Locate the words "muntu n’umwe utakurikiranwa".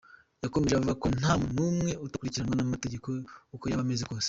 1.39-2.55